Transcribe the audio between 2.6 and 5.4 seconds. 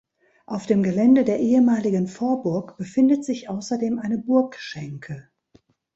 befindet sich außerdem eine Burgschänke.